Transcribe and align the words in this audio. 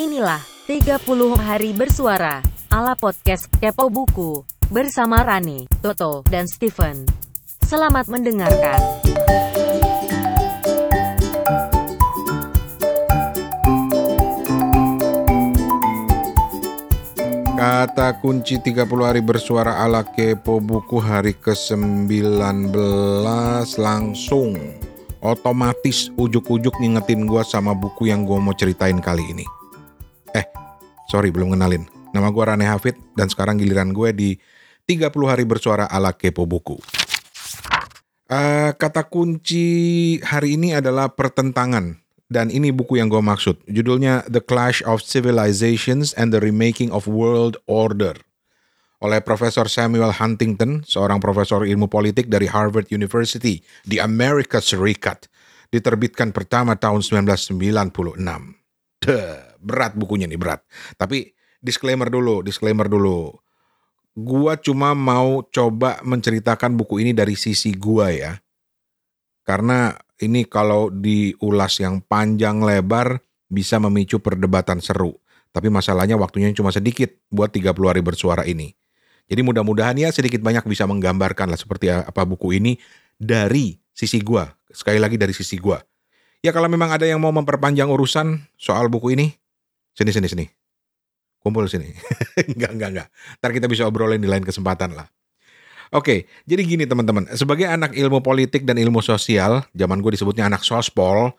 Inilah 0.00 0.40
30 0.64 0.96
hari 1.36 1.76
bersuara 1.76 2.40
ala 2.72 2.96
podcast 2.96 3.52
Kepo 3.60 3.92
Buku 3.92 4.48
bersama 4.72 5.20
Rani, 5.20 5.68
Toto, 5.84 6.24
dan 6.32 6.48
Steven. 6.48 7.04
Selamat 7.60 8.08
mendengarkan. 8.08 8.80
Kata 17.60 18.16
kunci 18.24 18.56
30 18.56 18.88
hari 19.04 19.20
bersuara 19.20 19.84
ala 19.84 20.00
kepo 20.00 20.64
buku 20.64 20.96
hari 20.96 21.36
ke-19 21.36 22.72
langsung 23.76 24.56
otomatis 25.20 26.08
ujuk-ujuk 26.16 26.72
ngingetin 26.80 27.28
gua 27.28 27.44
sama 27.44 27.76
buku 27.76 28.08
yang 28.08 28.24
gua 28.24 28.40
mau 28.40 28.56
ceritain 28.56 28.96
kali 28.96 29.28
ini. 29.36 29.59
Sorry 31.10 31.34
belum 31.34 31.58
kenalin. 31.58 31.90
Nama 32.14 32.30
gua 32.30 32.54
Rane 32.54 32.70
Hafid 32.70 32.94
dan 33.18 33.26
sekarang 33.26 33.58
giliran 33.58 33.90
gue 33.90 34.14
di 34.14 34.30
30 34.86 35.10
hari 35.26 35.42
bersuara 35.42 35.90
ala 35.90 36.14
kepo 36.14 36.46
buku. 36.46 36.78
Eh, 38.30 38.70
kata 38.78 39.10
kunci 39.10 39.66
hari 40.22 40.54
ini 40.54 40.78
adalah 40.78 41.10
pertentangan. 41.10 41.98
Dan 42.30 42.46
ini 42.54 42.70
buku 42.70 43.02
yang 43.02 43.10
gue 43.10 43.18
maksud. 43.18 43.58
Judulnya 43.66 44.22
The 44.30 44.38
Clash 44.38 44.86
of 44.86 45.02
Civilizations 45.02 46.14
and 46.14 46.30
the 46.30 46.38
Remaking 46.38 46.94
of 46.94 47.10
World 47.10 47.58
Order. 47.66 48.14
Oleh 49.02 49.18
Profesor 49.18 49.66
Samuel 49.66 50.14
Huntington, 50.14 50.86
seorang 50.86 51.18
profesor 51.18 51.66
ilmu 51.66 51.90
politik 51.90 52.30
dari 52.30 52.46
Harvard 52.46 52.86
University 52.94 53.58
di 53.82 53.98
Amerika 53.98 54.62
Serikat. 54.62 55.26
Diterbitkan 55.74 56.30
pertama 56.30 56.78
tahun 56.78 57.02
1996. 57.02 57.50
Duh, 59.02 59.49
berat 59.60 59.94
bukunya 59.94 60.26
nih, 60.26 60.40
berat. 60.40 60.64
Tapi 60.96 61.36
disclaimer 61.60 62.08
dulu, 62.08 62.40
disclaimer 62.40 62.88
dulu. 62.88 63.36
Gua 64.16 64.58
cuma 64.58 64.96
mau 64.96 65.46
coba 65.46 66.02
menceritakan 66.02 66.74
buku 66.74 67.04
ini 67.04 67.12
dari 67.14 67.38
sisi 67.38 67.76
gua 67.76 68.10
ya. 68.10 68.32
Karena 69.46 69.94
ini 70.20 70.44
kalau 70.44 70.90
diulas 70.90 71.78
yang 71.80 72.02
panjang 72.04 72.60
lebar 72.60 73.22
bisa 73.48 73.78
memicu 73.78 74.18
perdebatan 74.18 74.82
seru. 74.82 75.16
Tapi 75.50 75.66
masalahnya 75.66 76.14
waktunya 76.14 76.50
cuma 76.54 76.70
sedikit 76.70 77.10
buat 77.30 77.50
30 77.50 77.74
hari 77.90 78.02
bersuara 78.02 78.46
ini. 78.46 78.70
Jadi 79.30 79.46
mudah-mudahan 79.46 79.94
ya 79.98 80.10
sedikit 80.10 80.42
banyak 80.42 80.66
bisa 80.66 80.86
menggambarkan 80.90 81.50
lah 81.50 81.58
seperti 81.58 81.90
apa 81.90 82.22
buku 82.26 82.58
ini 82.58 82.78
dari 83.18 83.78
sisi 83.94 84.22
gua. 84.22 84.46
Sekali 84.70 84.98
lagi 84.98 85.18
dari 85.18 85.34
sisi 85.34 85.58
gua. 85.58 85.78
Ya 86.40 86.54
kalau 86.56 86.70
memang 86.72 86.88
ada 86.94 87.04
yang 87.04 87.20
mau 87.20 87.34
memperpanjang 87.34 87.90
urusan 87.90 88.48
soal 88.56 88.88
buku 88.88 89.12
ini, 89.12 89.36
sini 89.94 90.10
sini 90.10 90.26
sini. 90.28 90.46
Kumpul 91.40 91.66
sini. 91.72 91.88
enggak, 92.52 92.70
enggak, 92.76 92.90
enggak. 92.92 93.08
Ntar 93.40 93.50
kita 93.56 93.66
bisa 93.66 93.88
obrolin 93.88 94.20
di 94.20 94.28
lain 94.28 94.44
kesempatan 94.44 94.92
lah. 94.92 95.08
Oke, 95.90 96.30
jadi 96.46 96.62
gini 96.62 96.84
teman-teman. 96.86 97.26
Sebagai 97.34 97.66
anak 97.66 97.98
ilmu 97.98 98.22
politik 98.22 98.62
dan 98.62 98.78
ilmu 98.78 99.02
sosial, 99.02 99.66
zaman 99.74 99.98
gue 99.98 100.14
disebutnya 100.14 100.46
anak 100.46 100.62
sospol, 100.62 101.34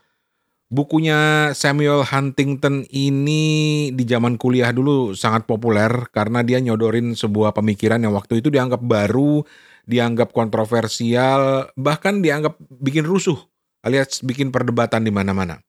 bukunya 0.67 1.51
Samuel 1.55 2.03
Huntington 2.03 2.83
ini 2.91 3.87
di 3.95 4.03
zaman 4.03 4.35
kuliah 4.35 4.75
dulu 4.75 5.15
sangat 5.15 5.47
populer 5.47 5.87
karena 6.11 6.43
dia 6.43 6.59
nyodorin 6.59 7.15
sebuah 7.15 7.55
pemikiran 7.55 8.03
yang 8.03 8.11
waktu 8.11 8.43
itu 8.43 8.51
dianggap 8.51 8.83
baru, 8.83 9.39
dianggap 9.87 10.35
kontroversial, 10.35 11.71
bahkan 11.79 12.19
dianggap 12.19 12.59
bikin 12.59 13.07
rusuh 13.07 13.39
alias 13.81 14.21
bikin 14.21 14.53
perdebatan 14.53 15.05
di 15.05 15.11
mana-mana. 15.13 15.61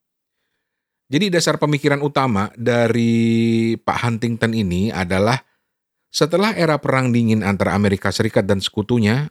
Jadi 1.12 1.28
dasar 1.28 1.60
pemikiran 1.60 2.00
utama 2.00 2.48
dari 2.56 3.76
Pak 3.76 3.98
Huntington 4.00 4.56
ini 4.56 4.88
adalah 4.88 5.36
setelah 6.08 6.56
era 6.56 6.80
perang 6.80 7.12
dingin 7.12 7.44
antara 7.44 7.76
Amerika 7.76 8.08
Serikat 8.08 8.48
dan 8.48 8.64
sekutunya 8.64 9.28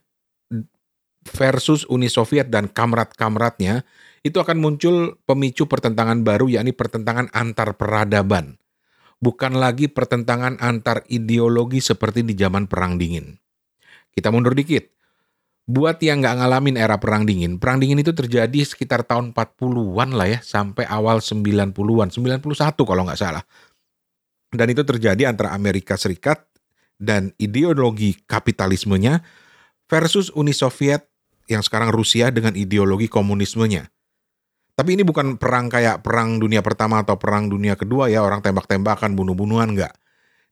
versus 1.25 1.85
Uni 1.89 2.05
Soviet 2.05 2.53
dan 2.53 2.69
kamrat-kamratnya, 2.69 3.81
itu 4.21 4.37
akan 4.37 4.61
muncul 4.61 5.17
pemicu 5.25 5.65
pertentangan 5.65 6.21
baru 6.21 6.49
yakni 6.53 6.73
pertentangan 6.73 7.33
antar 7.33 7.73
peradaban. 7.77 8.61
Bukan 9.21 9.57
lagi 9.57 9.89
pertentangan 9.89 10.61
antar 10.61 11.05
ideologi 11.09 11.81
seperti 11.81 12.25
di 12.25 12.33
zaman 12.37 12.65
perang 12.65 12.97
dingin. 12.97 13.37
Kita 14.13 14.33
mundur 14.33 14.53
dikit. 14.53 15.00
Buat 15.69 16.01
yang 16.01 16.25
nggak 16.25 16.41
ngalamin 16.41 16.75
era 16.75 16.97
perang 16.97 17.23
dingin, 17.23 17.61
perang 17.61 17.77
dingin 17.77 18.01
itu 18.01 18.11
terjadi 18.11 18.59
sekitar 18.65 19.05
tahun 19.05 19.31
40-an 19.31 20.09
lah 20.17 20.27
ya, 20.27 20.39
sampai 20.41 20.89
awal 20.89 21.21
90-an, 21.21 22.09
91 22.09 22.49
kalau 22.81 23.03
nggak 23.05 23.19
salah. 23.19 23.45
Dan 24.51 24.67
itu 24.67 24.83
terjadi 24.83 25.31
antara 25.31 25.55
Amerika 25.55 25.95
Serikat 25.95 26.43
dan 26.99 27.31
ideologi 27.39 28.19
kapitalismenya 28.27 29.23
versus 29.87 30.27
Uni 30.35 30.51
Soviet 30.51 31.07
yang 31.47 31.63
sekarang 31.63 31.93
Rusia 31.93 32.29
dengan 32.33 32.57
ideologi 32.57 33.07
komunismenya. 33.07 33.87
Tapi 34.75 34.95
ini 34.95 35.03
bukan 35.03 35.35
perang 35.35 35.67
kayak 35.67 36.01
perang 36.01 36.39
dunia 36.39 36.63
pertama 36.63 37.03
atau 37.03 37.19
perang 37.19 37.51
dunia 37.51 37.75
kedua 37.75 38.07
ya, 38.07 38.23
orang 38.23 38.41
tembak-tembakan, 38.41 39.13
bunuh-bunuhan 39.13 39.77
enggak. 39.77 39.93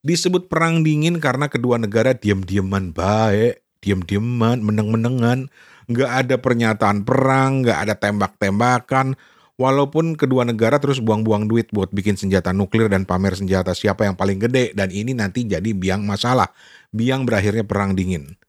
Disebut 0.05 0.47
perang 0.47 0.85
dingin 0.85 1.19
karena 1.19 1.47
kedua 1.47 1.79
negara 1.79 2.15
diam-diaman 2.15 2.91
baik, 2.91 3.63
diam-diaman, 3.79 4.63
meneng-menengan, 4.63 5.51
nggak 5.89 6.11
ada 6.25 6.35
pernyataan 6.39 7.03
perang, 7.03 7.63
nggak 7.63 7.79
ada 7.87 7.93
tembak-tembakan, 7.95 9.15
Walaupun 9.59 10.15
kedua 10.15 10.47
negara 10.47 10.79
terus 10.79 11.03
buang-buang 11.03 11.51
duit 11.51 11.67
buat 11.75 11.91
bikin 11.91 12.15
senjata 12.15 12.55
nuklir 12.55 12.87
dan 12.87 13.03
pamer 13.03 13.35
senjata 13.35 13.75
siapa 13.75 14.07
yang 14.07 14.15
paling 14.15 14.39
gede 14.39 14.71
dan 14.71 14.87
ini 14.87 15.11
nanti 15.11 15.43
jadi 15.43 15.75
biang 15.75 16.07
masalah, 16.07 16.55
biang 16.95 17.27
berakhirnya 17.27 17.67
perang 17.67 17.91
dingin. 17.91 18.39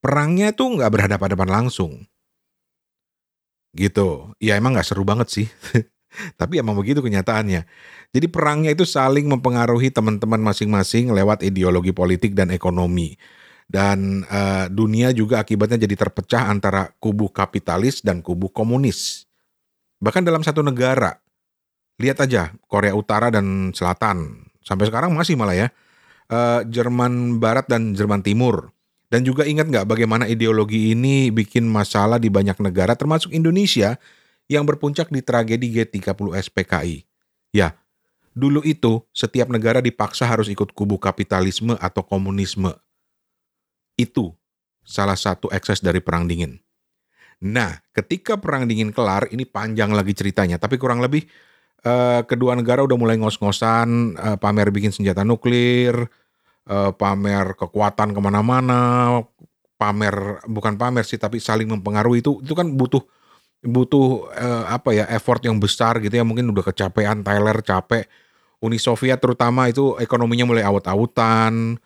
Perangnya 0.00 0.56
tuh 0.56 0.72
nggak 0.80 0.88
berhadapan-hadapan 0.88 1.50
langsung. 1.52 2.08
Gitu. 3.76 4.32
Ya 4.40 4.56
emang 4.56 4.72
nggak 4.72 4.88
seru 4.88 5.04
banget 5.04 5.28
sih. 5.28 5.46
Tapi 6.40 6.64
emang 6.64 6.80
begitu 6.80 7.04
kenyataannya. 7.04 7.68
Jadi 8.16 8.26
perangnya 8.32 8.72
itu 8.72 8.88
saling 8.88 9.28
mempengaruhi 9.28 9.92
teman-teman 9.92 10.40
masing-masing 10.40 11.12
lewat 11.12 11.44
ideologi 11.44 11.92
politik 11.92 12.32
dan 12.32 12.48
ekonomi. 12.56 13.20
Dan 13.66 14.22
uh, 14.30 14.70
dunia 14.70 15.10
juga 15.10 15.42
akibatnya 15.42 15.82
jadi 15.82 16.06
terpecah 16.06 16.46
antara 16.46 16.94
kubu 17.02 17.26
kapitalis 17.34 17.98
dan 17.98 18.22
kubu 18.22 18.46
komunis 18.46 19.26
Bahkan 19.96 20.28
dalam 20.28 20.44
satu 20.44 20.60
negara, 20.60 21.16
lihat 21.96 22.20
aja 22.20 22.52
Korea 22.68 22.92
Utara 22.92 23.32
dan 23.32 23.72
Selatan, 23.72 24.44
sampai 24.60 24.92
sekarang 24.92 25.16
masih 25.16 25.40
malah 25.40 25.56
ya, 25.56 25.68
uh, 26.28 26.60
Jerman 26.68 27.40
Barat 27.40 27.64
dan 27.68 27.96
Jerman 27.96 28.20
Timur. 28.20 28.72
Dan 29.06 29.22
juga 29.22 29.46
ingat 29.46 29.70
nggak 29.70 29.86
bagaimana 29.86 30.26
ideologi 30.26 30.92
ini 30.92 31.30
bikin 31.30 31.62
masalah 31.64 32.18
di 32.18 32.26
banyak 32.26 32.58
negara 32.58 32.98
termasuk 32.98 33.30
Indonesia 33.30 33.96
yang 34.50 34.66
berpuncak 34.66 35.14
di 35.14 35.22
tragedi 35.22 35.70
G30 35.70 36.34
SPKI. 36.34 37.06
Ya, 37.54 37.78
dulu 38.34 38.66
itu 38.66 39.06
setiap 39.14 39.46
negara 39.46 39.78
dipaksa 39.78 40.26
harus 40.26 40.50
ikut 40.50 40.74
kubu 40.74 40.98
kapitalisme 40.98 41.78
atau 41.78 42.02
komunisme. 42.02 42.74
Itu 43.96 44.36
salah 44.86 45.18
satu 45.18 45.50
ekses 45.50 45.82
dari 45.82 45.98
perang 45.98 46.30
dingin. 46.30 46.62
Nah, 47.42 47.84
ketika 47.92 48.40
perang 48.40 48.64
dingin 48.64 48.94
kelar, 48.96 49.28
ini 49.28 49.44
panjang 49.44 49.92
lagi 49.92 50.16
ceritanya, 50.16 50.56
tapi 50.56 50.80
kurang 50.80 51.04
lebih 51.04 51.28
uh, 51.84 52.24
kedua 52.24 52.56
negara 52.56 52.80
udah 52.80 52.96
mulai 52.96 53.20
ngos-ngosan 53.20 54.16
uh, 54.16 54.36
pamer 54.40 54.72
bikin 54.72 54.88
senjata 54.88 55.20
nuklir, 55.20 56.08
uh, 56.70 56.90
pamer 56.96 57.52
kekuatan 57.58 58.16
ke 58.16 58.20
mana-mana, 58.24 59.20
pamer 59.76 60.40
bukan 60.48 60.80
pamer 60.80 61.04
sih, 61.04 61.20
tapi 61.20 61.36
saling 61.36 61.68
mempengaruhi. 61.68 62.24
Itu 62.24 62.40
itu 62.40 62.56
kan 62.56 62.72
butuh 62.72 63.04
butuh 63.60 64.32
uh, 64.32 64.64
apa 64.72 64.96
ya 64.96 65.04
effort 65.12 65.44
yang 65.44 65.60
besar 65.60 66.00
gitu 66.00 66.16
ya. 66.16 66.24
Mungkin 66.24 66.48
udah 66.48 66.64
kecapean 66.72 67.20
Tyler 67.20 67.60
capek. 67.60 68.08
Uni 68.64 68.80
Soviet 68.80 69.20
terutama 69.20 69.68
itu 69.68 69.92
ekonominya 70.00 70.48
mulai 70.48 70.64
awut-awutan 70.64 71.76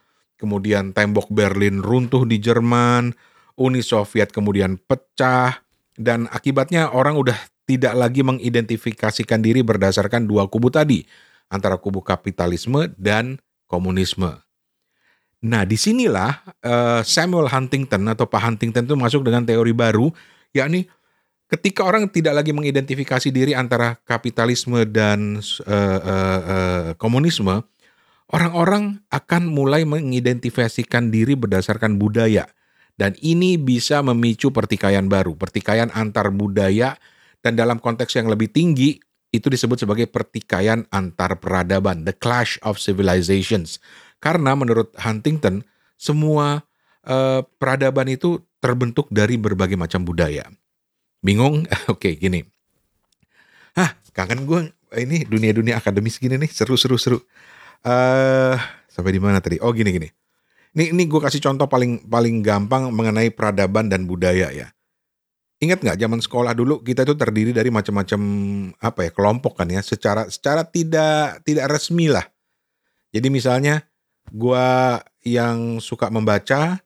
kemudian 0.41 0.97
tembok 0.97 1.29
Berlin 1.29 1.85
runtuh 1.85 2.25
di 2.25 2.41
Jerman 2.41 3.13
Uni 3.61 3.85
Soviet 3.85 4.33
kemudian 4.33 4.81
pecah 4.81 5.61
dan 6.01 6.25
akibatnya 6.33 6.89
orang 6.89 7.21
udah 7.21 7.37
tidak 7.69 7.93
lagi 7.93 8.25
mengidentifikasikan 8.25 9.45
diri 9.45 9.61
berdasarkan 9.61 10.25
dua 10.25 10.49
kubu 10.49 10.73
tadi 10.73 11.05
antara 11.53 11.77
kubu 11.77 12.01
kapitalisme 12.01 12.89
dan 12.97 13.39
komunisme. 13.71 14.41
Nah, 15.41 15.63
di 15.65 15.79
sinilah 15.79 16.43
uh, 16.67 17.01
Samuel 17.01 17.49
Huntington 17.49 18.05
atau 18.11 18.29
Pak 18.29 18.43
Huntington 18.43 18.85
itu 18.85 18.97
masuk 18.99 19.25
dengan 19.25 19.47
teori 19.47 19.73
baru, 19.73 20.13
yakni 20.53 20.85
ketika 21.49 21.87
orang 21.87 22.11
tidak 22.13 22.43
lagi 22.43 22.53
mengidentifikasi 22.53 23.29
diri 23.33 23.57
antara 23.57 23.97
kapitalisme 24.05 24.85
dan 24.85 25.41
uh, 25.65 26.01
uh, 26.01 26.41
uh, 26.43 26.89
komunisme, 27.01 27.65
orang-orang 28.31 29.03
akan 29.11 29.51
mulai 29.51 29.83
mengidentifikasikan 29.85 31.11
diri 31.11 31.35
berdasarkan 31.35 31.99
budaya 31.99 32.47
dan 33.01 33.17
ini 33.25 33.57
bisa 33.57 34.05
memicu 34.05 34.53
pertikaian 34.53 35.09
baru, 35.09 35.33
pertikaian 35.33 35.89
antar 35.97 36.29
budaya 36.29 37.01
dan 37.41 37.57
dalam 37.57 37.81
konteks 37.81 38.13
yang 38.17 38.29
lebih 38.29 38.53
tinggi 38.53 39.01
itu 39.31 39.47
disebut 39.47 39.81
sebagai 39.81 40.11
pertikaian 40.11 40.85
antar 40.91 41.39
peradaban, 41.39 42.05
the 42.05 42.13
clash 42.13 42.59
of 42.67 42.77
civilizations. 42.77 43.79
Karena 44.21 44.53
menurut 44.53 44.93
Huntington, 45.01 45.65
semua 45.97 46.67
uh, 47.09 47.41
peradaban 47.57 48.11
itu 48.11 48.43
terbentuk 48.61 49.09
dari 49.09 49.41
berbagai 49.41 49.79
macam 49.81 50.05
budaya. 50.05 50.45
Bingung? 51.25 51.65
Oke, 51.93 52.21
gini. 52.21 52.45
Hah, 53.79 53.97
kangen 54.13 54.45
gue 54.45 54.77
ini 54.99 55.25
dunia-dunia 55.25 55.81
akademis 55.81 56.21
gini 56.21 56.37
nih, 56.37 56.51
seru-seru 56.51 57.01
seru. 57.01 57.19
Uh, 57.81 58.61
sampai 58.93 59.17
di 59.17 59.21
mana 59.21 59.41
tadi? 59.41 59.57
Oh, 59.65 59.73
gini 59.73 59.91
gini. 59.97 60.09
Ini 60.77 60.95
ini 60.95 61.03
gue 61.09 61.19
kasih 61.19 61.43
contoh 61.43 61.67
paling 61.67 62.07
paling 62.07 62.47
gampang 62.47 62.93
mengenai 62.95 63.35
peradaban 63.35 63.91
dan 63.91 64.07
budaya 64.07 64.55
ya. 64.55 64.71
Ingat 65.61 65.85
nggak 65.85 65.99
zaman 66.01 66.21
sekolah 66.25 66.53
dulu 66.57 66.81
kita 66.81 67.05
itu 67.05 67.13
terdiri 67.19 67.53
dari 67.53 67.69
macam-macam 67.69 68.21
apa 68.81 69.01
ya 69.05 69.11
kelompok 69.13 69.61
kan 69.61 69.69
ya 69.69 69.85
secara 69.85 70.25
secara 70.31 70.65
tidak 70.65 71.45
tidak 71.45 71.69
resmi 71.69 72.09
lah. 72.09 72.25
Jadi 73.13 73.29
misalnya 73.29 73.85
gua 74.31 75.03
yang 75.27 75.83
suka 75.83 76.09
membaca, 76.09 76.81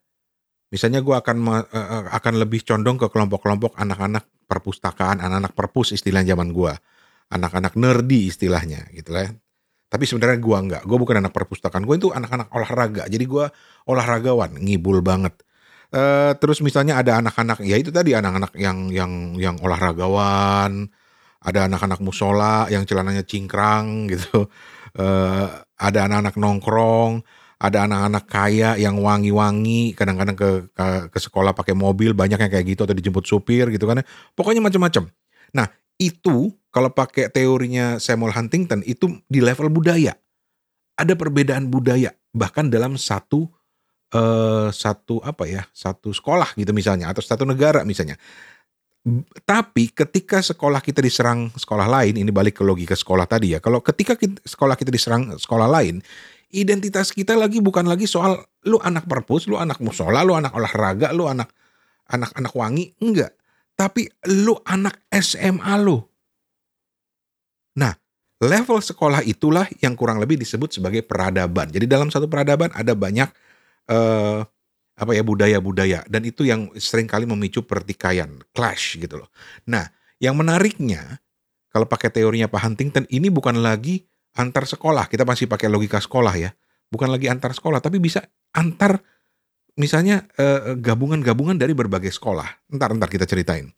misalnya 0.72 1.04
gua 1.04 1.20
akan 1.20 1.36
uh, 1.70 2.08
akan 2.18 2.34
lebih 2.40 2.64
condong 2.64 2.98
ke 2.98 3.06
kelompok-kelompok 3.12 3.76
anak-anak 3.76 4.26
perpustakaan, 4.48 5.20
anak-anak 5.20 5.52
perpus 5.52 5.92
istilah 5.92 6.24
zaman 6.24 6.50
gua, 6.50 6.74
anak-anak 7.30 7.76
nerdy 7.76 8.32
istilahnya 8.32 8.88
gitu 8.96 9.12
lah. 9.12 9.28
Tapi 9.94 10.10
sebenarnya 10.10 10.42
gua 10.42 10.58
enggak, 10.58 10.82
gua 10.82 10.98
bukan 10.98 11.22
anak 11.22 11.30
perpustakaan, 11.30 11.86
gua 11.86 11.94
itu 11.94 12.10
anak-anak 12.10 12.50
olahraga. 12.50 13.06
Jadi 13.06 13.24
gua 13.30 13.46
olahragawan, 13.86 14.58
ngibul 14.58 14.98
banget 15.06 15.38
Uh, 15.94 16.34
terus 16.42 16.58
misalnya 16.58 16.98
ada 16.98 17.22
anak-anak 17.22 17.62
ya 17.62 17.78
itu 17.78 17.94
tadi 17.94 18.18
anak-anak 18.18 18.58
yang 18.58 18.90
yang 18.90 19.38
yang 19.38 19.54
olahragawan, 19.62 20.90
ada 21.38 21.70
anak-anak 21.70 22.02
musola 22.02 22.66
yang 22.66 22.82
celananya 22.82 23.22
cingkrang 23.22 23.86
gitu. 24.12 24.50
Uh, 24.98 25.46
ada 25.78 26.10
anak-anak 26.10 26.34
nongkrong, 26.34 27.22
ada 27.62 27.86
anak-anak 27.86 28.26
kaya 28.26 28.74
yang 28.74 28.98
wangi-wangi, 28.98 29.94
kadang-kadang 29.94 30.34
ke, 30.34 30.48
ke 30.74 30.86
ke 31.14 31.18
sekolah 31.22 31.54
pakai 31.54 31.78
mobil, 31.78 32.10
banyak 32.10 32.42
yang 32.42 32.50
kayak 32.50 32.66
gitu 32.74 32.82
atau 32.90 32.96
dijemput 32.98 33.22
supir 33.30 33.70
gitu 33.70 33.86
kan. 33.86 34.02
Ya. 34.02 34.04
Pokoknya 34.34 34.66
macam-macam. 34.66 35.14
Nah, 35.54 35.70
itu 36.00 36.52
kalau 36.74 36.90
pakai 36.90 37.30
teorinya 37.30 38.02
Samuel 38.02 38.34
Huntington 38.34 38.82
itu 38.82 39.22
di 39.30 39.38
level 39.38 39.70
budaya. 39.70 40.18
Ada 40.94 41.18
perbedaan 41.18 41.70
budaya 41.70 42.14
bahkan 42.34 42.66
dalam 42.66 42.98
satu 42.98 43.46
uh, 44.14 44.68
satu 44.74 45.22
apa 45.22 45.46
ya 45.46 45.62
satu 45.70 46.10
sekolah 46.10 46.54
gitu 46.58 46.74
misalnya 46.74 47.10
atau 47.10 47.22
satu 47.22 47.46
negara 47.46 47.86
misalnya 47.86 48.18
tapi 49.44 49.92
ketika 49.92 50.40
sekolah 50.40 50.80
kita 50.80 51.04
diserang 51.04 51.52
sekolah 51.52 51.84
lain 51.84 52.16
ini 52.16 52.30
balik 52.32 52.58
ke 52.58 52.64
logika 52.64 52.96
sekolah 52.96 53.28
tadi 53.28 53.52
ya 53.52 53.60
kalau 53.60 53.84
ketika 53.84 54.16
kita, 54.16 54.40
sekolah 54.42 54.74
kita 54.80 54.88
diserang 54.88 55.36
sekolah 55.36 55.68
lain 55.68 56.00
identitas 56.50 57.12
kita 57.12 57.36
lagi 57.36 57.60
bukan 57.60 57.84
lagi 57.84 58.08
soal 58.08 58.40
lu 58.64 58.80
anak 58.80 59.04
perpus 59.04 59.44
lu 59.44 59.60
anak 59.60 59.76
musola 59.84 60.24
lu 60.24 60.32
anak 60.32 60.56
olahraga 60.56 61.12
lu 61.12 61.28
anak 61.28 61.52
anak 62.08 62.32
anak 62.32 62.52
wangi 62.56 62.96
enggak 63.04 63.36
tapi 63.74 64.06
lu 64.30 64.54
anak 64.66 65.04
SMA 65.10 65.74
lu 65.82 65.98
nah 67.74 67.94
level 68.38 68.78
sekolah 68.78 69.22
itulah 69.26 69.66
yang 69.82 69.98
kurang 69.98 70.22
lebih 70.22 70.38
disebut 70.38 70.78
sebagai 70.78 71.02
peradaban 71.02 71.70
jadi 71.70 71.86
dalam 71.86 72.10
satu 72.10 72.30
peradaban 72.30 72.70
ada 72.74 72.94
banyak 72.94 73.30
uh, 73.90 74.46
apa 74.94 75.10
ya 75.10 75.26
budaya-budaya 75.26 76.06
dan 76.06 76.22
itu 76.22 76.46
yang 76.46 76.70
sering 76.78 77.10
kali 77.10 77.26
memicu 77.26 77.66
pertikaian, 77.66 78.30
clash 78.54 78.94
gitu 78.94 79.18
loh. 79.18 79.28
Nah, 79.66 79.90
yang 80.22 80.38
menariknya 80.38 81.18
kalau 81.74 81.90
pakai 81.90 82.14
teorinya 82.14 82.46
Pak 82.46 82.62
Huntington 82.62 83.04
ini 83.10 83.26
bukan 83.26 83.58
lagi 83.58 84.06
antar 84.38 84.70
sekolah, 84.70 85.10
kita 85.10 85.26
masih 85.26 85.50
pakai 85.50 85.66
logika 85.66 85.98
sekolah 85.98 86.34
ya. 86.38 86.54
Bukan 86.86 87.10
lagi 87.10 87.26
antar 87.26 87.50
sekolah, 87.50 87.82
tapi 87.82 87.98
bisa 87.98 88.22
antar 88.54 89.02
misalnya 89.78 90.26
uh, 90.38 90.78
gabungan-gabungan 90.78 91.58
dari 91.58 91.74
berbagai 91.74 92.14
sekolah. 92.14 92.46
Entar 92.70 92.94
kita 93.10 93.26
ceritain. 93.26 93.70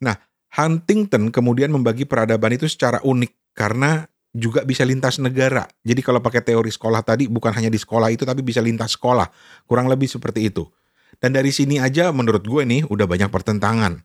Nah, 0.00 0.16
Huntington 0.50 1.30
kemudian 1.30 1.70
membagi 1.70 2.08
peradaban 2.08 2.56
itu 2.56 2.66
secara 2.66 2.98
unik 3.04 3.54
karena 3.54 4.08
juga 4.30 4.62
bisa 4.62 4.86
lintas 4.86 5.18
negara. 5.18 5.66
Jadi 5.82 6.00
kalau 6.02 6.22
pakai 6.22 6.42
teori 6.42 6.70
sekolah 6.70 7.02
tadi 7.02 7.26
bukan 7.26 7.50
hanya 7.50 7.70
di 7.70 7.78
sekolah 7.78 8.10
itu 8.14 8.22
tapi 8.22 8.42
bisa 8.42 8.62
lintas 8.62 8.94
sekolah. 8.94 9.26
Kurang 9.66 9.90
lebih 9.90 10.06
seperti 10.06 10.50
itu. 10.50 10.66
Dan 11.18 11.34
dari 11.34 11.50
sini 11.50 11.82
aja 11.82 12.14
menurut 12.14 12.46
gue 12.46 12.62
nih 12.62 12.86
udah 12.86 13.06
banyak 13.10 13.28
pertentangan. 13.28 14.00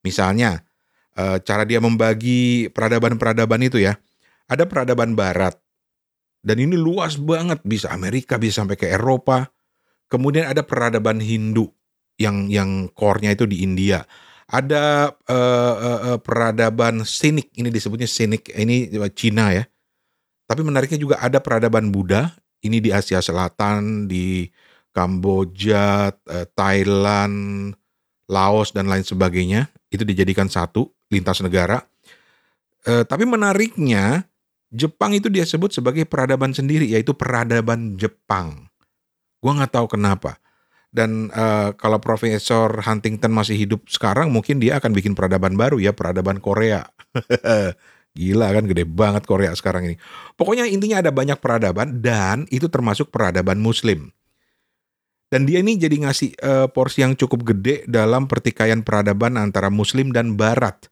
Misalnya 0.00 0.64
eh, 1.16 1.38
cara 1.44 1.68
dia 1.68 1.78
membagi 1.78 2.72
peradaban-peradaban 2.72 3.60
itu 3.64 3.80
ya. 3.80 4.00
Ada 4.48 4.64
peradaban 4.64 5.12
barat. 5.12 5.58
Dan 6.46 6.62
ini 6.62 6.78
luas 6.78 7.18
banget, 7.18 7.58
bisa 7.66 7.90
Amerika, 7.90 8.38
bisa 8.38 8.62
sampai 8.62 8.78
ke 8.78 8.86
Eropa. 8.86 9.50
Kemudian 10.06 10.46
ada 10.46 10.62
peradaban 10.62 11.18
Hindu 11.18 11.70
yang 12.16 12.46
yang 12.48 12.88
core-nya 12.94 13.34
itu 13.34 13.44
di 13.44 13.62
India. 13.66 14.06
Ada 14.46 15.10
uh, 15.26 15.74
uh, 16.14 16.18
peradaban 16.22 17.02
sinik 17.02 17.50
ini 17.58 17.68
disebutnya 17.68 18.06
sinik 18.06 18.54
ini 18.54 18.86
Cina 19.12 19.50
ya. 19.50 19.64
Tapi 20.46 20.62
menariknya 20.62 21.02
juga 21.02 21.18
ada 21.18 21.42
peradaban 21.42 21.90
Buddha 21.90 22.30
ini 22.62 22.78
di 22.78 22.94
Asia 22.94 23.18
Selatan 23.18 24.06
di 24.06 24.46
Kamboja 24.94 26.14
Thailand 26.54 27.74
Laos 28.30 28.70
dan 28.70 28.86
lain 28.86 29.02
sebagainya. 29.02 29.66
Itu 29.90 30.06
dijadikan 30.06 30.46
satu 30.46 30.94
lintas 31.10 31.42
negara. 31.42 31.82
Uh, 32.86 33.02
tapi 33.02 33.26
menariknya 33.26 34.30
Jepang 34.70 35.10
itu 35.18 35.26
dia 35.26 35.42
sebut 35.42 35.74
sebagai 35.74 36.06
peradaban 36.06 36.54
sendiri 36.54 36.86
yaitu 36.86 37.10
peradaban 37.10 37.98
Jepang 37.98 38.70
gua 39.40 39.52
nggak 39.62 39.72
tahu 39.76 39.86
kenapa 39.98 40.40
dan 40.96 41.28
uh, 41.28 41.76
kalau 41.76 42.00
Profesor 42.00 42.72
Huntington 42.80 43.28
masih 43.28 43.60
hidup 43.60 43.84
sekarang, 43.84 44.32
mungkin 44.32 44.56
dia 44.56 44.80
akan 44.80 44.96
bikin 44.96 45.12
peradaban 45.12 45.52
baru 45.52 45.76
ya, 45.76 45.92
peradaban 45.92 46.40
Korea. 46.40 46.88
Gila 48.16 48.48
kan, 48.48 48.64
gede 48.64 48.88
banget 48.88 49.28
Korea 49.28 49.52
sekarang 49.52 49.92
ini. 49.92 49.96
Pokoknya 50.40 50.64
intinya 50.64 51.04
ada 51.04 51.12
banyak 51.12 51.36
peradaban 51.36 52.00
dan 52.00 52.48
itu 52.48 52.72
termasuk 52.72 53.12
peradaban 53.12 53.60
Muslim. 53.60 54.08
Dan 55.28 55.44
dia 55.44 55.60
ini 55.60 55.76
jadi 55.76 56.00
ngasih 56.00 56.38
uh, 56.40 56.66
porsi 56.72 57.04
yang 57.04 57.12
cukup 57.12 57.44
gede 57.44 57.84
dalam 57.84 58.24
pertikaian 58.24 58.80
peradaban 58.80 59.36
antara 59.36 59.68
Muslim 59.68 60.16
dan 60.16 60.38
Barat 60.38 60.88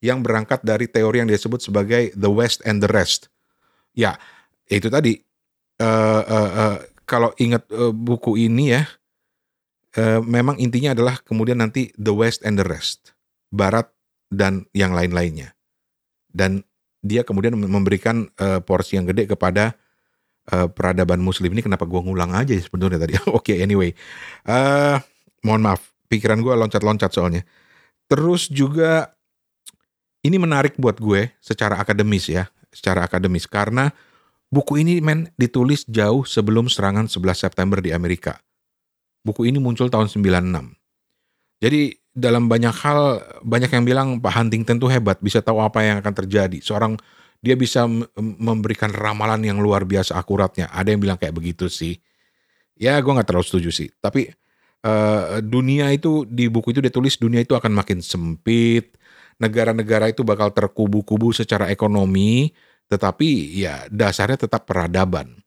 yang 0.00 0.24
berangkat 0.24 0.64
dari 0.64 0.88
teori 0.88 1.20
yang 1.20 1.28
disebut 1.28 1.60
sebagai 1.60 2.08
the 2.16 2.30
West 2.32 2.64
and 2.64 2.80
the 2.80 2.88
Rest. 2.88 3.28
Ya, 3.92 4.16
itu 4.70 4.88
tadi. 4.88 5.20
Uh, 5.82 6.22
uh, 6.24 6.50
uh, 6.56 6.78
kalau 7.12 7.36
ingat 7.36 7.68
uh, 7.68 7.92
buku 7.92 8.40
ini 8.40 8.72
ya, 8.72 8.88
uh, 10.00 10.24
memang 10.24 10.56
intinya 10.56 10.96
adalah 10.96 11.20
kemudian 11.20 11.60
nanti 11.60 11.92
the 12.00 12.16
West 12.16 12.40
and 12.48 12.56
the 12.56 12.64
rest, 12.64 13.12
Barat 13.52 13.92
dan 14.32 14.64
yang 14.72 14.96
lain-lainnya. 14.96 15.52
Dan 16.32 16.64
dia 17.04 17.20
kemudian 17.20 17.52
memberikan 17.52 18.32
uh, 18.40 18.64
porsi 18.64 18.96
yang 18.96 19.04
gede 19.04 19.28
kepada 19.28 19.76
uh, 20.56 20.72
peradaban 20.72 21.20
Muslim 21.20 21.52
ini. 21.52 21.60
Kenapa 21.60 21.84
gue 21.84 22.00
ngulang 22.00 22.32
aja 22.32 22.56
ya 22.56 22.64
sebenarnya 22.64 23.04
tadi? 23.04 23.20
Oke, 23.28 23.52
okay, 23.52 23.56
anyway, 23.60 23.92
uh, 24.48 24.96
mohon 25.44 25.60
maaf, 25.68 25.92
pikiran 26.08 26.40
gue 26.40 26.56
loncat-loncat 26.56 27.12
soalnya. 27.12 27.44
Terus 28.08 28.48
juga 28.48 29.12
ini 30.24 30.40
menarik 30.40 30.80
buat 30.80 30.96
gue 30.96 31.28
secara 31.44 31.76
akademis 31.76 32.32
ya, 32.32 32.48
secara 32.72 33.04
akademis 33.04 33.44
karena 33.44 33.92
buku 34.52 34.84
ini 34.84 35.00
men 35.00 35.32
ditulis 35.40 35.88
jauh 35.88 36.28
sebelum 36.28 36.68
serangan 36.68 37.08
11 37.08 37.48
September 37.48 37.80
di 37.80 37.90
Amerika 37.90 38.38
buku 39.22 39.48
ini 39.48 39.58
muncul 39.62 39.88
tahun 39.88 40.10
96. 40.10 41.62
Jadi 41.62 41.94
dalam 42.12 42.50
banyak 42.50 42.74
hal 42.74 43.22
banyak 43.40 43.70
yang 43.70 43.84
bilang 43.86 44.08
Pak 44.18 44.34
Huntington 44.34 44.76
tuh 44.82 44.90
hebat, 44.90 45.22
bisa 45.22 45.40
tahu 45.40 45.62
apa 45.62 45.80
yang 45.86 46.02
akan 46.02 46.14
terjadi. 46.26 46.58
Seorang 46.58 46.98
dia 47.42 47.54
bisa 47.54 47.86
memberikan 48.18 48.90
ramalan 48.90 49.42
yang 49.42 49.58
luar 49.62 49.86
biasa 49.86 50.18
akuratnya. 50.18 50.70
Ada 50.70 50.94
yang 50.94 51.00
bilang 51.02 51.18
kayak 51.18 51.34
begitu 51.34 51.70
sih. 51.70 51.98
Ya 52.78 52.98
gue 52.98 53.12
nggak 53.14 53.30
terlalu 53.30 53.46
setuju 53.46 53.70
sih. 53.70 53.88
Tapi 54.02 54.30
uh, 54.82 55.38
dunia 55.42 55.90
itu 55.94 56.26
di 56.26 56.50
buku 56.50 56.74
itu 56.74 56.82
dia 56.82 56.90
tulis 56.90 57.14
dunia 57.18 57.42
itu 57.42 57.54
akan 57.54 57.72
makin 57.72 58.02
sempit. 58.02 58.98
Negara-negara 59.38 60.10
itu 60.10 60.22
bakal 60.26 60.50
terkubu-kubu 60.54 61.34
secara 61.34 61.70
ekonomi. 61.70 62.54
Tetapi 62.92 63.56
ya 63.56 63.88
dasarnya 63.88 64.36
tetap 64.36 64.68
peradaban. 64.68 65.40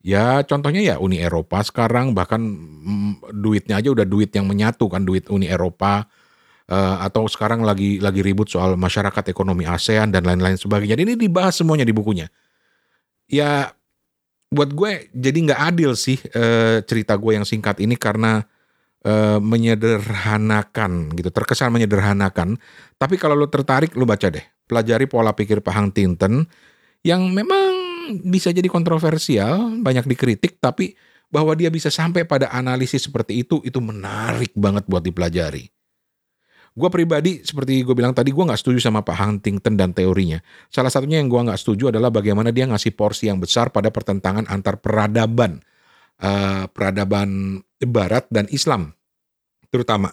Ya 0.00 0.40
contohnya 0.48 0.80
ya 0.80 0.96
Uni 0.96 1.20
Eropa 1.20 1.60
sekarang 1.60 2.16
bahkan 2.16 2.40
mm, 2.40 3.36
duitnya 3.36 3.76
aja 3.84 3.92
udah 3.92 4.08
duit 4.08 4.32
yang 4.32 4.48
menyatu 4.48 4.88
kan 4.88 5.04
duit 5.04 5.28
Uni 5.28 5.44
Eropa 5.44 6.08
uh, 6.72 6.96
atau 7.04 7.28
sekarang 7.28 7.60
lagi 7.60 8.00
lagi 8.00 8.24
ribut 8.24 8.48
soal 8.48 8.80
masyarakat 8.80 9.28
ekonomi 9.28 9.68
ASEAN 9.68 10.08
dan 10.08 10.24
lain-lain 10.24 10.56
sebagainya. 10.56 10.96
Jadi 10.96 11.02
ini 11.04 11.14
dibahas 11.20 11.60
semuanya 11.60 11.84
di 11.84 11.92
bukunya. 11.92 12.32
Ya 13.28 13.76
buat 14.48 14.72
gue 14.72 15.12
jadi 15.12 15.38
nggak 15.52 15.60
adil 15.68 15.92
sih 15.92 16.16
uh, 16.32 16.80
cerita 16.80 17.12
gue 17.20 17.36
yang 17.36 17.44
singkat 17.44 17.76
ini 17.84 18.00
karena 18.00 18.40
uh, 19.04 19.36
menyederhanakan 19.36 21.12
gitu 21.12 21.28
terkesan 21.28 21.76
menyederhanakan. 21.76 22.56
Tapi 22.96 23.20
kalau 23.20 23.36
lo 23.36 23.52
tertarik 23.52 23.92
lo 24.00 24.08
baca 24.08 24.32
deh 24.32 24.42
pelajari 24.64 25.04
pola 25.10 25.36
pikir 25.36 25.60
Pak 25.60 25.74
Hang 25.76 25.90
Tinten 25.90 26.46
yang 27.06 27.32
memang 27.32 27.72
bisa 28.26 28.50
jadi 28.50 28.66
kontroversial, 28.66 29.80
banyak 29.80 30.04
dikritik, 30.04 30.58
tapi 30.58 30.92
bahwa 31.30 31.54
dia 31.54 31.70
bisa 31.70 31.88
sampai 31.88 32.26
pada 32.26 32.50
analisis 32.50 33.06
seperti 33.06 33.46
itu, 33.46 33.62
itu 33.62 33.78
menarik 33.78 34.50
banget 34.58 34.84
buat 34.90 35.00
dipelajari. 35.00 35.70
Gue 36.70 36.86
pribadi, 36.86 37.42
seperti 37.42 37.82
gue 37.82 37.94
bilang 37.98 38.14
tadi, 38.14 38.30
gue 38.30 38.44
gak 38.46 38.58
setuju 38.58 38.78
sama 38.78 39.02
Pak 39.02 39.16
Huntington 39.18 39.74
dan 39.74 39.90
teorinya. 39.90 40.38
Salah 40.70 40.90
satunya 40.90 41.18
yang 41.18 41.26
gue 41.26 41.38
gak 41.38 41.58
setuju 41.58 41.90
adalah 41.90 42.14
bagaimana 42.14 42.54
dia 42.54 42.66
ngasih 42.66 42.94
porsi 42.94 43.26
yang 43.26 43.42
besar 43.42 43.74
pada 43.74 43.90
pertentangan 43.90 44.46
antar 44.46 44.78
peradaban. 44.78 45.62
Uh, 46.20 46.68
peradaban 46.76 47.58
Barat 47.80 48.28
dan 48.28 48.44
Islam, 48.52 48.92
terutama. 49.72 50.12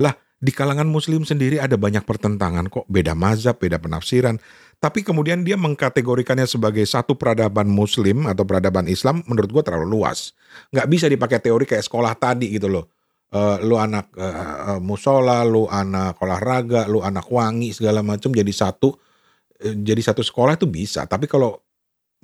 Lah, 0.00 0.16
di 0.38 0.54
kalangan 0.54 0.86
Muslim 0.86 1.26
sendiri 1.26 1.58
ada 1.58 1.74
banyak 1.74 2.06
pertentangan 2.06 2.70
kok, 2.70 2.86
beda 2.86 3.18
mazhab, 3.18 3.58
beda 3.58 3.82
penafsiran. 3.82 4.38
Tapi 4.78 5.02
kemudian 5.02 5.42
dia 5.42 5.58
mengkategorikannya 5.58 6.46
sebagai 6.46 6.86
satu 6.86 7.18
peradaban 7.18 7.66
muslim 7.66 8.30
atau 8.30 8.46
peradaban 8.46 8.86
Islam 8.86 9.26
menurut 9.26 9.50
gue 9.50 9.62
terlalu 9.66 9.98
luas. 9.98 10.38
Nggak 10.70 10.86
bisa 10.86 11.06
dipakai 11.10 11.42
teori 11.42 11.66
kayak 11.66 11.82
sekolah 11.82 12.14
tadi 12.14 12.54
gitu 12.54 12.70
loh. 12.70 12.86
Uh, 13.28 13.58
lu 13.66 13.74
anak 13.74 14.14
uh, 14.14 14.78
musola, 14.78 15.42
lu 15.42 15.66
anak 15.66 16.22
olahraga, 16.22 16.86
lu 16.86 17.02
anak 17.02 17.26
wangi 17.26 17.74
segala 17.74 18.00
macam 18.06 18.30
jadi 18.30 18.48
satu 18.54 18.94
uh, 18.94 19.74
jadi 19.82 19.98
satu 19.98 20.22
sekolah 20.22 20.54
itu 20.54 20.70
bisa. 20.70 21.02
Tapi 21.10 21.26
kalau 21.26 21.58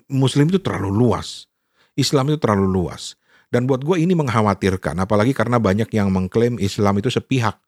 muslim 0.07 0.47
itu 0.47 0.63
terlalu 0.63 0.95
luas. 0.95 1.51
Islam 1.99 2.31
itu 2.31 2.39
terlalu 2.39 2.71
luas. 2.71 3.19
Dan 3.51 3.67
buat 3.67 3.83
gue 3.83 3.99
ini 3.99 4.15
mengkhawatirkan, 4.19 4.99
apalagi 5.03 5.31
karena 5.31 5.59
banyak 5.59 5.91
yang 5.95 6.11
mengklaim 6.11 6.59
Islam 6.63 6.99
itu 6.99 7.11
sepihak. 7.11 7.59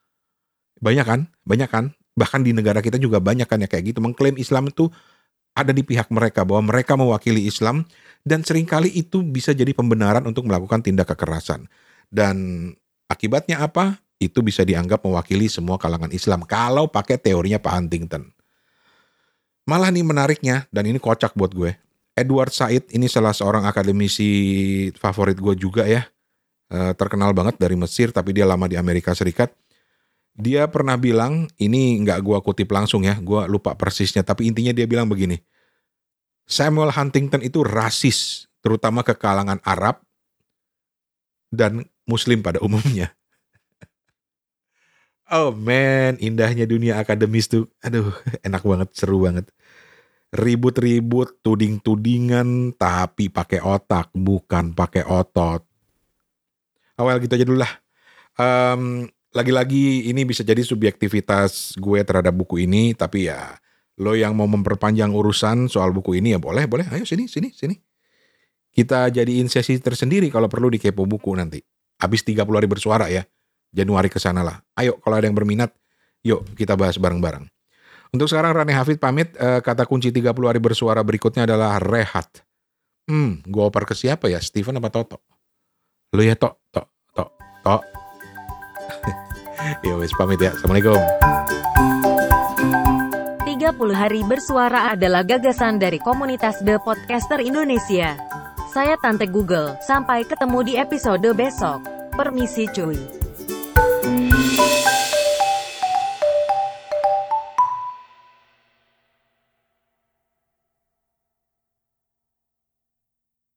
Banyak 0.80 1.06
kan? 1.06 1.20
Banyak 1.44 1.70
kan? 1.70 1.96
bahkan 2.16 2.40
di 2.40 2.56
negara 2.56 2.80
kita 2.80 2.96
juga 2.96 3.20
banyak 3.20 3.44
kan 3.44 3.60
ya 3.60 3.68
kayak 3.68 3.92
gitu. 3.94 4.00
Mengklaim 4.00 4.40
Islam 4.40 4.72
itu 4.72 4.88
ada 5.52 5.70
di 5.70 5.84
pihak 5.84 6.08
mereka 6.08 6.42
bahwa 6.48 6.72
mereka 6.72 6.96
mewakili 6.96 7.44
Islam 7.44 7.84
dan 8.24 8.40
sering 8.42 8.64
kali 8.64 8.88
itu 8.96 9.20
bisa 9.20 9.52
jadi 9.52 9.70
pembenaran 9.76 10.24
untuk 10.24 10.48
melakukan 10.48 10.80
tindak 10.80 11.12
kekerasan. 11.12 11.68
Dan 12.08 12.72
akibatnya 13.12 13.60
apa? 13.60 14.00
Itu 14.16 14.40
bisa 14.40 14.64
dianggap 14.64 15.04
mewakili 15.04 15.44
semua 15.52 15.76
kalangan 15.76 16.08
Islam 16.08 16.48
kalau 16.48 16.88
pakai 16.88 17.20
teorinya 17.20 17.60
Pak 17.60 17.72
Huntington. 17.76 18.32
Malah 19.68 19.92
nih 19.92 20.04
menariknya 20.08 20.64
dan 20.72 20.88
ini 20.88 20.96
kocak 20.96 21.36
buat 21.36 21.52
gue. 21.52 21.76
Edward 22.16 22.48
Said 22.48 22.88
ini 22.96 23.12
salah 23.12 23.36
seorang 23.36 23.68
akademisi 23.68 24.88
favorit 24.96 25.36
gue 25.36 25.52
juga 25.52 25.84
ya. 25.84 26.08
Eh, 26.72 26.92
terkenal 26.96 27.36
banget 27.36 27.60
dari 27.60 27.76
Mesir 27.76 28.08
tapi 28.08 28.32
dia 28.32 28.48
lama 28.48 28.64
di 28.64 28.80
Amerika 28.80 29.12
Serikat 29.12 29.52
dia 30.36 30.68
pernah 30.68 31.00
bilang, 31.00 31.48
ini 31.56 31.96
nggak 32.04 32.20
gua 32.20 32.38
kutip 32.44 32.68
langsung 32.68 33.08
ya, 33.08 33.16
gua 33.16 33.48
lupa 33.48 33.72
persisnya, 33.72 34.20
tapi 34.20 34.44
intinya 34.44 34.76
dia 34.76 34.84
bilang 34.84 35.08
begini, 35.08 35.40
Samuel 36.44 36.92
Huntington 36.92 37.40
itu 37.40 37.64
rasis, 37.64 38.44
terutama 38.60 39.00
ke 39.00 39.16
kalangan 39.16 39.58
Arab 39.64 40.04
dan 41.48 41.88
Muslim 42.04 42.44
pada 42.44 42.60
umumnya. 42.60 43.16
oh 45.34 45.56
man, 45.56 46.20
indahnya 46.20 46.68
dunia 46.68 47.00
akademis 47.00 47.48
tuh, 47.48 47.66
aduh 47.80 48.12
enak 48.46 48.60
banget, 48.60 48.88
seru 48.92 49.24
banget. 49.24 49.48
Ribut-ribut, 50.36 51.40
tuding-tudingan, 51.40 52.76
tapi 52.76 53.32
pakai 53.32 53.64
otak, 53.64 54.12
bukan 54.12 54.76
pakai 54.76 55.06
otot. 55.08 55.64
Awal 57.00 57.24
gitu 57.24 57.40
aja 57.40 57.46
dulu 57.46 57.58
lah. 57.64 57.72
Um, 58.36 59.08
lagi-lagi 59.36 60.08
ini 60.08 60.24
bisa 60.24 60.40
jadi 60.40 60.64
subjektivitas 60.64 61.76
gue 61.76 62.00
terhadap 62.00 62.32
buku 62.32 62.64
ini, 62.64 62.96
tapi 62.96 63.28
ya 63.28 63.60
lo 64.00 64.16
yang 64.16 64.32
mau 64.32 64.48
memperpanjang 64.48 65.12
urusan 65.12 65.68
soal 65.68 65.92
buku 65.92 66.16
ini 66.16 66.32
ya 66.32 66.40
boleh, 66.40 66.64
boleh. 66.64 66.88
Ayo 66.88 67.04
sini, 67.04 67.28
sini, 67.28 67.52
sini. 67.52 67.76
Kita 68.72 69.08
jadiin 69.08 69.48
sesi 69.48 69.76
tersendiri 69.80 70.28
kalau 70.32 70.48
perlu 70.48 70.68
di 70.68 70.76
Kepo 70.76 71.08
Buku 71.08 71.32
nanti. 71.32 71.60
Habis 71.96 72.24
30 72.28 72.44
hari 72.60 72.68
bersuara 72.68 73.08
ya. 73.08 73.24
Januari 73.72 74.08
ke 74.12 74.20
sana 74.20 74.44
lah. 74.44 74.60
Ayo 74.76 75.00
kalau 75.00 75.16
ada 75.16 75.24
yang 75.28 75.36
berminat, 75.36 75.72
yuk 76.24 76.44
kita 76.56 76.76
bahas 76.76 76.96
bareng-bareng. 76.96 77.48
Untuk 78.12 78.28
sekarang 78.28 78.52
Rane 78.56 78.72
Hafid 78.72 79.00
pamit, 79.00 79.32
eh, 79.36 79.60
kata 79.60 79.88
kunci 79.88 80.12
30 80.12 80.48
hari 80.48 80.60
bersuara 80.60 81.00
berikutnya 81.00 81.48
adalah 81.48 81.80
rehat. 81.80 82.44
Hmm, 83.08 83.40
gue 83.44 83.62
oper 83.64 83.84
ke 83.88 83.96
siapa 83.96 84.28
ya? 84.28 84.40
Steven 84.40 84.76
apa 84.76 84.88
Toto? 84.92 85.24
Lo 86.12 86.22
ya 86.24 86.36
Tok, 86.36 86.54
Tok, 86.72 86.88
Tok, 87.12 87.30
Tok 87.64 87.82
ya 89.82 89.94
wes 89.96 90.12
pamit 90.16 90.40
ya. 90.40 90.52
Assalamualaikum. 90.52 91.00
30 93.46 93.72
hari 93.96 94.20
bersuara 94.22 94.94
adalah 94.94 95.26
gagasan 95.26 95.80
dari 95.80 95.98
komunitas 95.98 96.60
The 96.62 96.78
Podcaster 96.80 97.42
Indonesia. 97.42 98.14
Saya 98.70 99.00
Tante 99.00 99.24
Google, 99.24 99.80
sampai 99.80 100.28
ketemu 100.28 100.58
di 100.62 100.74
episode 100.76 101.24
besok. 101.32 101.80
Permisi 102.12 102.68
cuy. 102.68 103.25